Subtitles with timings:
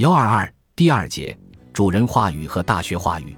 [0.00, 1.36] 幺二二第二节
[1.74, 3.36] 主人话语和大学话语。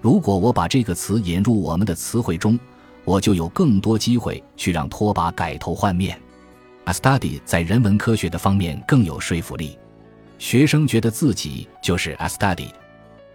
[0.00, 2.58] 如果我把这个词引入我们的词汇中，
[3.04, 6.20] 我就有更多机会去让拖把改头换面。
[6.86, 9.78] A study 在人文科学的方面更有说服力。
[10.40, 12.70] 学生觉得自己就是 a study。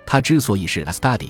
[0.05, 1.29] 他之所以是 a study，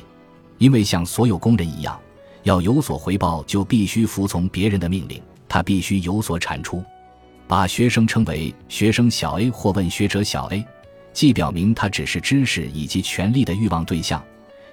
[0.57, 1.99] 因为像所有工人一样，
[2.41, 6.83] 要有所回报，就必须服从别人的命令，他必须有所产出。
[7.47, 10.65] 把学生称为学生小 a 或问学者小 a。
[11.17, 14.23] 既表明他只是知识以及权力的欲望对象，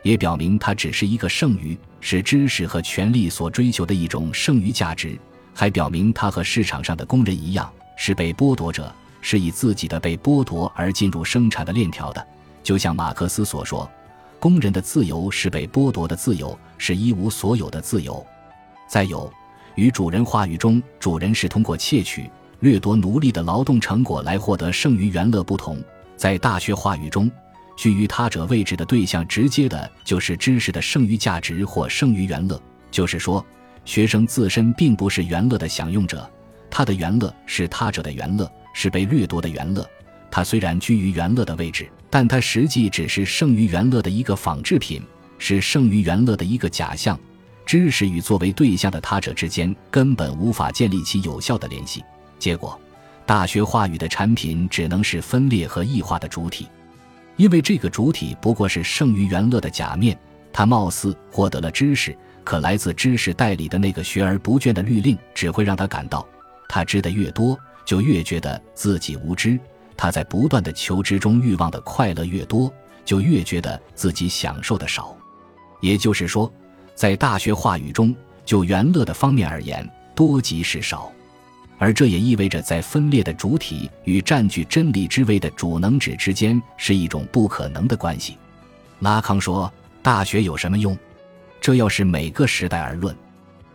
[0.03, 5.19] 也表明他只是一个剩余，是知识和权力所追求的一种剩余价值，
[5.55, 12.27] 还表明他和市场上的工人一样，是被剥夺者，是以自己的被剥夺而进入生产的链条的。
[12.63, 13.91] 就像马克思所说，
[14.39, 18.23] 工人的自由是被剥夺的自由，是一无所有的自由。
[18.87, 19.33] 再有，
[19.77, 25.83] 与主人话语中主人是通过窃取、掠夺奴隶的劳动成果来获得剩余原乐不同。
[26.25, 27.31] 在大学话语中，
[27.77, 32.59] 居于他者位置的对象，直接的就是知识的剩余价值或剩余原乐。
[32.91, 33.45] 就是说，
[33.85, 36.27] 学生自身并不是原乐的享用者，
[36.71, 39.87] 他的原乐是他者的原乐，是被掠夺的原乐。
[40.31, 45.03] 他虽然居于原乐的位置，但他实际只是剩余原乐的一个仿制品，
[45.37, 47.21] 是剩余原乐的一个假象。
[47.67, 52.03] 知识与作为对象的他者之间根本无法建立起有效的联系。
[52.39, 52.81] 结果。
[53.27, 56.69] 大学话语的产品只能是分裂和异化的主体，
[57.37, 60.19] 因为这个主体不过是剩余元乐的假面。
[60.53, 66.25] 他貌似获得了知识，可来自知识代理的那个学而不倦的律令，只会让他感到，
[66.69, 69.59] 他知的越多，就越觉得自己无知；
[69.97, 72.73] 他在不断的求知中欲望的快乐越多，
[73.05, 75.17] 就越觉得自己享受的少。
[75.81, 76.53] 也就是说，
[76.95, 78.15] 在大学话语中，
[78.45, 81.11] 就元乐的方面而言，多即是少。
[81.77, 88.39] 而这也意味着，在分裂的主体与占据真理之位的主能指之间是一种不可能的关系。
[89.01, 90.97] 拉康说：“大学有什么用？
[91.61, 93.15] 这要是每个时代而论。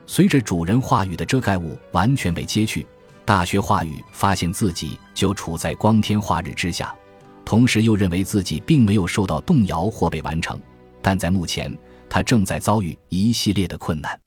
[0.07, 2.87] 随着主人话语的遮盖物完全被揭去，
[3.25, 6.95] 大学话语发现自己就处在光天化日之下，
[7.43, 10.59] 同时又认为自己并没有受到动摇或被完成。
[11.01, 11.77] 但在目前，
[12.09, 14.19] 他正在遭遇一系列的困难。”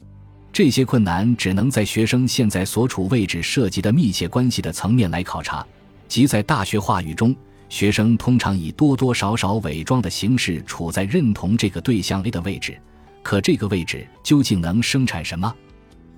[0.53, 5.67] 这些困难只能在学生现在所处位置涉及的密切关系的层面来考察，
[6.09, 7.35] 即在大学话语中，
[7.71, 12.79] 学生通常以多多少少伪装的形式处在认同这个对象 A 的位置，
[13.23, 15.53] 可这个位置究竟能生产什么？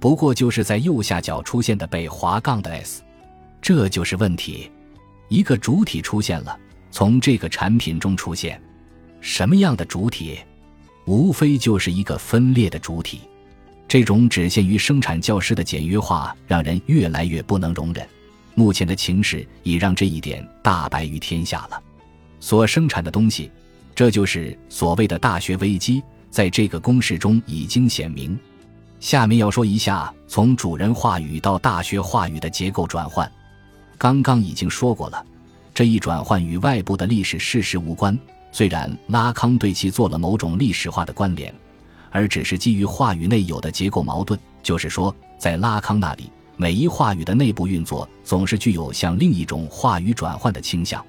[0.00, 3.03] 不过就是在右下角出现的被划杠的 S，
[3.62, 4.69] 这就是问题。
[5.28, 6.59] 一个主体出现了，
[6.91, 8.61] 从这个产品中出现，
[9.21, 10.41] 什么样的主体？
[11.06, 13.21] 无非就是一个分裂的主体。
[13.87, 18.06] 这种只限于生产教师的简约化，让人越来越不能容忍。
[18.55, 21.83] 目前的情势已让这一点大白于天下了。
[22.41, 23.50] 所生产的东西，
[23.94, 28.39] 这就是所谓的大学危机，在这个公式中已经显明。
[29.00, 33.31] 下面要说一下从主人话语到大学话语的结构转换。
[33.99, 35.25] 刚刚已经说过了，
[35.75, 38.19] 这一转换与外部的历史事实无关，
[38.50, 41.55] 虽然拉康对其做了某种历史化的关联。
[42.14, 51.04] 而只是基于话语内有的结构矛盾，就是说，在拉康那里，每一话语的内部运作总是具有向另一种话语转换的倾向。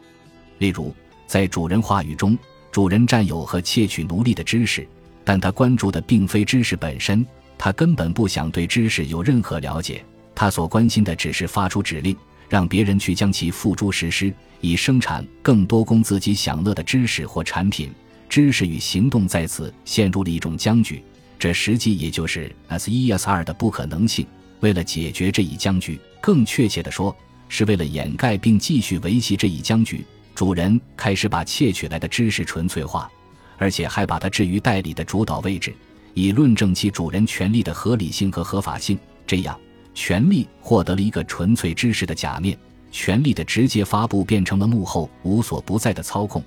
[0.58, 0.92] 例如，
[1.28, 2.36] 在主人话语中，
[2.72, 4.88] 主人占有和窃取奴隶的知识，
[5.24, 7.24] 但他关注的并非知识本身，
[7.56, 12.18] 他根本不想对知识有任何了解，他所关心的只是发出指令，
[12.50, 17.94] 让别人去将其付诸实施，以生产更多供自己享乐的知识或产品。
[18.28, 21.04] 知识与行动在此陷入了一种僵局，
[21.40, 24.26] 这实际也就是 S 一 S 二的不可能性。
[24.62, 27.16] 为了解决这一僵局，更确切地说，
[27.50, 30.04] 是为了掩盖并继续维系这一僵局，
[30.34, 33.10] 主人开始把窃取来的知识纯粹化，
[33.58, 35.74] 而且还把它置于代理的主导位置，
[36.14, 38.98] 以论证其主人权利的合理性和合法性。
[39.28, 39.60] 这样，
[39.94, 42.58] 权力获得了一个纯粹知识的假面，
[42.92, 46.44] 权力的直接发布变成了幕后无所不在的操控。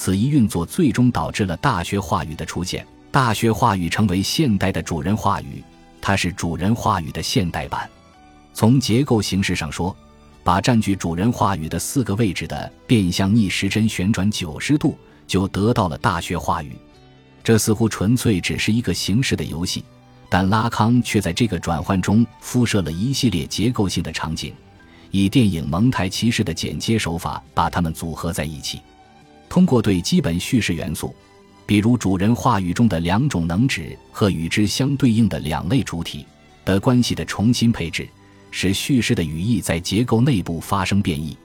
[0.00, 5.62] 此一运作最终导致了大学话语的出现，大学话语成为现代的主人话语，
[6.00, 7.86] 它是主人话语的现代版。
[8.54, 9.94] 从结构形式上说，
[10.42, 14.96] 把占据主人话语的四个位置的变相逆时针旋转九十度，
[15.26, 16.74] 就得到了大学话语。
[17.44, 19.84] 这似乎纯粹只是一个形式的游戏，
[20.30, 24.54] 但拉康却在这个转换中铺设了一系列结构性的场景，
[25.10, 28.80] 以电影蒙太奇式的剪接手法把它们组合在一起。
[29.50, 31.12] 通过对基本叙事元素，
[31.66, 36.24] 比如主人话语中的两种能指和与之相对应的两类主体
[36.64, 38.08] 的关系的重新配置，
[38.52, 41.36] 使叙事的语义在结构内部发生变异。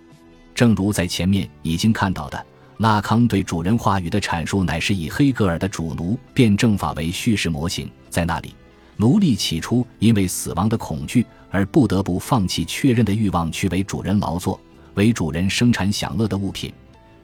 [0.53, 2.45] 正如在前面已经看到的，
[2.77, 7.89] 拉康对主人话语的阐述乃是以黑格尔的主奴辩证法为叙事模型。
[8.11, 8.53] 在那里，
[8.97, 14.61] 奴隶起初因为死亡的恐惧而不得不放弃确认的欲望，去为主人劳作，
[14.93, 16.71] 为主人生产享乐的物品。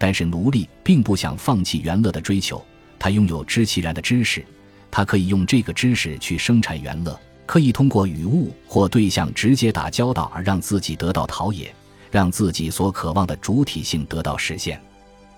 [0.04, 2.60] 但是奴隶并不想放弃原乐的追求，
[2.98, 4.44] 他拥有知其然的知识，
[4.90, 7.16] 他可以用这个知识去生产原乐，
[7.46, 11.72] 可以通过与物或对象直接打交道而让自己得到陶冶，
[12.10, 14.82] 让自己所渴望的主体性得到实现。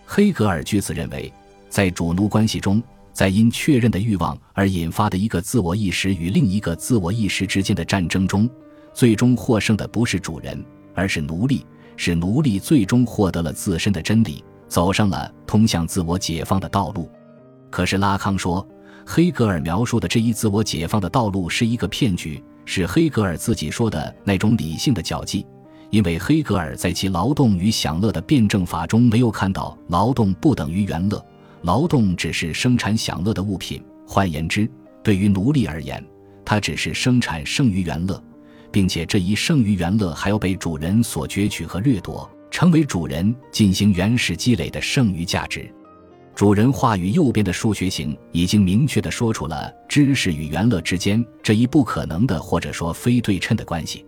[0.05, 1.29] 黑格尔据此认为，
[1.67, 2.81] 在主奴关系中，
[3.11, 8.49] 在因确认的欲望而引发的一个自我意识与另一个自我意识之间的战争中，
[8.93, 10.63] 最终获胜的不是主人，
[10.95, 11.65] 而是奴隶。
[11.95, 17.07] 是奴隶最终获得了自身的真理，走上了通向自我解放的道路。
[17.69, 18.67] 可是拉康说，
[19.05, 25.45] 黑格尔描述的这一自我解放的道路是一个骗局，是黑格尔自己说的那种理性的脚迹。
[25.91, 31.23] 因为黑格尔在其劳动与享乐的辩证法中没有看到劳动不等于原乐，
[31.61, 33.79] 劳动只是生产享乐的物品。
[34.07, 34.67] 换言之，
[35.03, 36.03] 对于奴隶而言，
[36.43, 38.19] 他只是生产剩余原乐，
[38.71, 45.67] 并且这一剩余原乐还要被主人所攫取和掠夺，成为主人进行原始积累的剩余价值。
[46.35, 54.05] 主人话语右边的数学型已经明确地说出了知识与原乐之间这一不可能的或者说非对称的关系。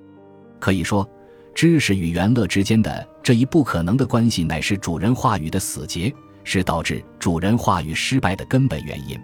[0.59, 1.09] 可以说。
[1.55, 6.13] 知识与原乐之间的这一不可能的关系，乃是主人话语的死结，
[6.43, 9.17] 是导致主人话语失败的根本原因。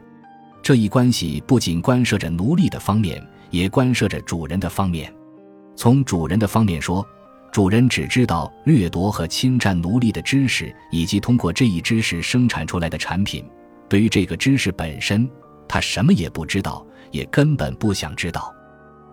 [0.63, 5.13] 这一关系不仅关涉着奴隶的方面，也关涉着主人的方面。
[5.75, 7.05] 从主人的方面说，
[7.51, 13.45] 主人只知道掠夺和侵占奴隶的知识，以及通过这一知识生产出来的产品。
[13.89, 15.29] 对于这个知识本身，
[15.67, 18.53] 他什么也不知道，也根本不想知道。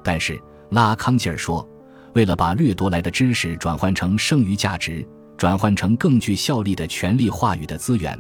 [0.04, 0.40] 但是
[0.70, 1.68] 拉康吉尔说。
[2.14, 5.06] 为了把掠夺来的知识转换成剩余价值，
[5.36, 8.18] 转换成更具效力的权力话语的资源，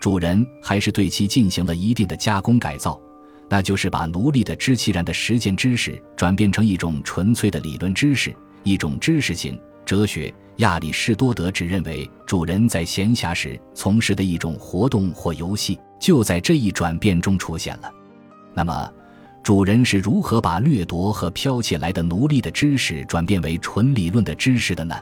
[0.00, 3.00] 主人还是对其进行了一定的加工改造，
[3.48, 10.32] 那就是把奴隶的知其然的实践知识转变成一种纯粹的理论知识，一种知识性哲学。
[10.56, 17.92] 亚里士多德只认为，主人在闲暇时从事的一种活动或游戏，就在这一转变中出现了。
[18.54, 18.92] 那么。
[19.40, 24.94] 主人是如何把掠夺和飘起来的奴隶的知识转变为纯理论的知识的呢？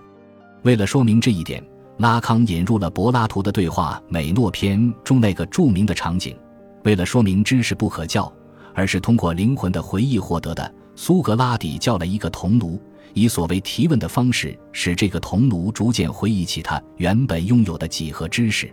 [0.62, 1.60] 为了说明这一点，
[1.96, 6.36] 拉康引入了柏拉图的对话《美诺篇》中那个著名的场景。
[6.84, 8.32] 为了说明知识不可教，
[8.72, 12.80] 而是通过灵魂的回忆获得的，苏格拉底叫了一个童奴，
[13.14, 18.72] 以所谓提问的方式，使这个童奴逐渐回忆起他原本拥有的几何知识。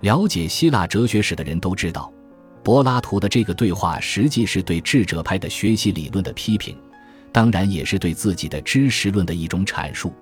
[0.00, 2.12] 了解希腊哲学史的人都知道。
[2.64, 6.76] 柏拉图的这个对话实际是对智者派的学习理论的批评，
[7.32, 10.12] 当然也是对自己的知识论的一种阐述。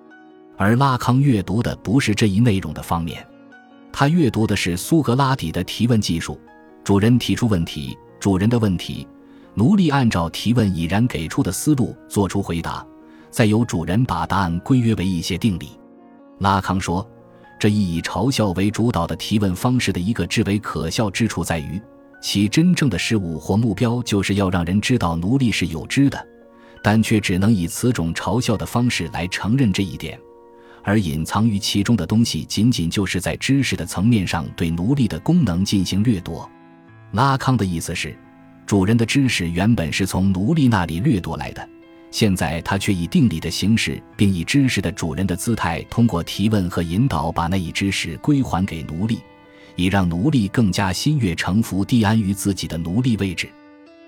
[0.56, 3.26] 而拉康阅读的不是这一内容的方面，
[3.92, 6.40] 他阅读的是苏格拉底的提问技术。
[6.82, 9.06] 主人提出问题，主人的问题，
[9.54, 12.86] 奴隶按照提问已然给出的思路做出回答，
[13.30, 15.70] 再由主人把答案归约为一些定理。
[16.38, 17.08] 拉康说，
[17.58, 21.80] 这一以嘲笑为主导的提问方式的一个至为可笑之处在于。
[22.22, 26.26] 其真正的事物或目标，就是要让人知道奴隶是有知的，
[26.82, 30.20] 但却只能以此种嘲笑的方式来承认这一点，
[30.82, 36.46] 而隐藏于其中的东西，仅仅就是在知识的层面上对奴隶的功能进行掠夺。
[37.12, 38.14] 拉康的意思是，
[38.66, 41.66] 主人的知识原本是从奴隶那里掠夺来的，
[42.10, 49.20] 现在他却以定理的形式，并以知识的主人的姿态，通过提问和引导，把那一知识归还给奴隶。
[49.76, 53.48] 以让奴隶更加心悦诚服地安于自己的奴隶位置，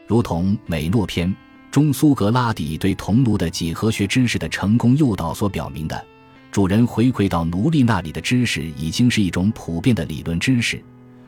[0.07, 1.29] 如同《美诺篇》
[1.71, 6.05] 中苏格拉底对童奴的几何学知识的成功诱导所表明的，
[6.51, 10.83] 主人回馈到奴隶那里的知识已经是一种普遍的理论知识，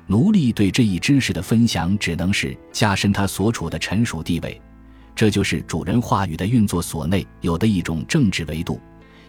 [0.06, 4.60] 奴隶对这一知识的分享只能是加深他所处的臣属地位，
[5.14, 8.80] 这就是主人话语的运作所内有的一种政治维度，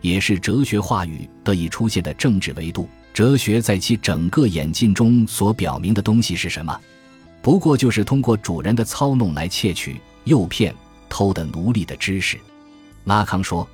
[0.01, 2.89] 也是哲学话语得以出现的政治维度。
[3.13, 6.77] 哲学在其整个演进中所表明的东西是什么？
[7.41, 10.73] 不过就是通过主人的操弄来窃取、诱骗、
[11.07, 12.37] 偷的奴隶的知识。
[13.05, 13.65] 拉康说，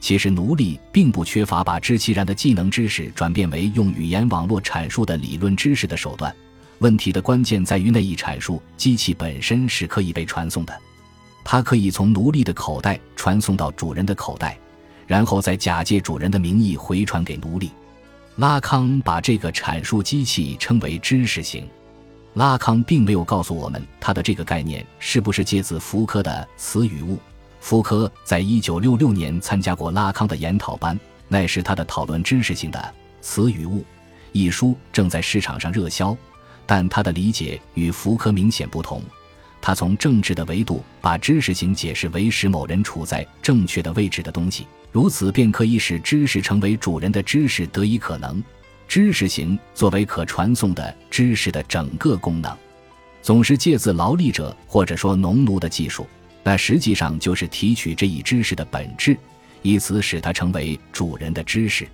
[0.00, 6.34] 其实奴隶并不缺乏把知其然的技能知识转变为用语言网络阐述的理论知识的手段。
[6.78, 10.80] 问题的关键在于那一阐述机器本身是可以被传送的，
[11.48, 14.58] 它可以从奴隶的口袋传送到主人的口袋，
[15.06, 17.70] 然后再假借主人的名义回传给奴隶。
[18.34, 21.64] 拉康把这个阐述机器称为知识型。
[22.34, 27.16] 拉康并没有告诉我们他的这个概念是不是借自福柯的词语物。
[27.60, 30.98] 福柯在一九六六年参加过拉康的研讨班，
[31.28, 33.84] 那是他的讨论知识性的词语物，
[34.32, 36.14] 一书正在市场上热销，
[36.66, 39.00] 但他的理解与福柯明显不同。
[39.66, 48.40] 他从政治的维度把知识型解释为使某人处在正确的位置的东西，如此便可以使知识成为主人的知识得以可能。
[48.86, 52.56] 知识型作为可传送的知识的整个功能，
[53.20, 56.06] 总是借自劳力者或者说农奴的技术，
[56.44, 59.16] 那实际上就是提取这一知识的本质，
[59.62, 61.88] 以此使它成为主人的知识。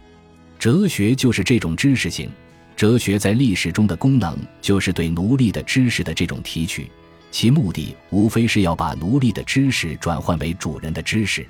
[0.58, 2.30] 哲学就是这种知识型。
[2.76, 6.90] 哲学在历史中的功能就是对奴隶的知识的这种提取。
[7.32, 11.44] 其目的无非是要把奴隶的知识转换为主人的知识。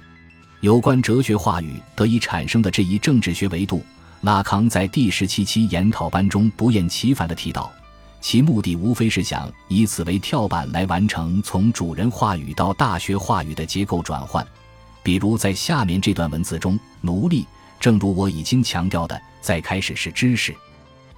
[0.60, 3.84] 有关哲学话语得以产生的这一政治学维度，
[4.20, 7.70] 拉康在第十七期研讨班中不厌其烦地提到，
[8.20, 14.46] 其目的无非是想以此为跳板来完成从主人话语到大学话语的结构转换。
[15.02, 17.44] 比如在下面这段文字中，奴隶，
[17.80, 20.54] 正如我已经强调的，在开始是知识，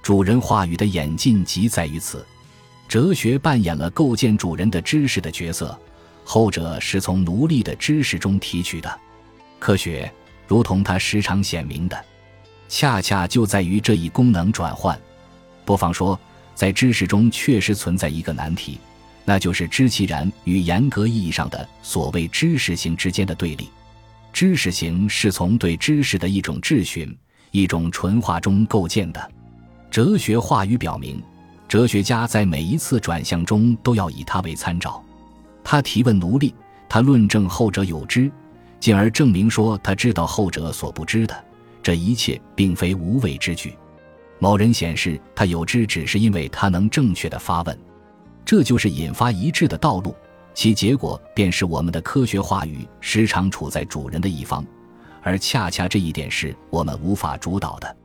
[0.01, 2.25] 主人话语的演进即在于此。
[2.87, 5.77] 哲学扮演了构建主人的知识的角色，
[6.23, 8.99] 后者是从奴隶的知识中提取的。
[9.59, 10.11] 科学，
[10.47, 12.05] 如同它时常显明的，
[12.69, 14.97] 恰恰就在于这一功能转换。
[15.65, 16.19] 不妨说，
[16.53, 18.79] 在知识中确实存在一个难题，
[19.25, 23.69] 那就是知其然与严格意义上的所谓知识型之间的对立。
[24.31, 27.17] 知识型是从对知识的一种质询、
[27.51, 29.31] 一种纯化中构建的。
[29.89, 31.21] 哲学话语表明。
[31.75, 35.03] 哲学家在每一次转向中都要以他为参照，
[35.61, 36.55] 他提问奴隶，
[36.87, 38.31] 他论证后者有知，
[38.79, 41.35] 进而证明说他知道后者所不知的。
[41.83, 43.75] 这一切并非无谓之举。
[44.39, 47.77] 某人显示他有知，只是因为他能正确的发问，
[48.45, 50.15] 这就是引发一致的道路。
[50.53, 54.65] 其结果便是我们的科学话语时常处在主人的一方，
[55.21, 57.97] 而恰恰这一点是我们无法主导的。